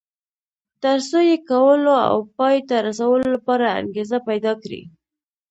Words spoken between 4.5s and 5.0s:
کړي.